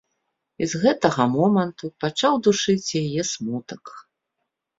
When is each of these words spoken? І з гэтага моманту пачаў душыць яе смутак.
І 0.61 0.69
з 0.71 0.79
гэтага 0.83 1.23
моманту 1.33 1.85
пачаў 2.07 2.33
душыць 2.49 2.97
яе 3.03 3.21
смутак. 3.35 3.83